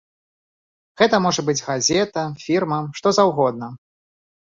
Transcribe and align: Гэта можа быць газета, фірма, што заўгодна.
Гэта 1.01 1.15
можа 1.25 1.41
быць 1.49 1.61
газета, 1.67 2.23
фірма, 2.45 2.79
што 3.01 3.07
заўгодна. 3.19 3.69